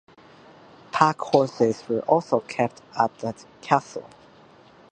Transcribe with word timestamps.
Packhorses 0.91 1.87
were 1.87 1.99
also 2.07 2.39
kept 2.39 2.81
at 2.97 3.15
the 3.19 3.35
castle. 3.61 4.09